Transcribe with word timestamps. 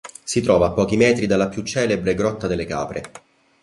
Si 0.23 0.41
trova 0.41 0.65
a 0.65 0.71
pochi 0.71 0.97
metri 0.97 1.27
dalla 1.27 1.47
più 1.47 1.61
celebre 1.61 2.15
grotta 2.15 2.47
delle 2.47 2.65
Capre. 2.65 3.03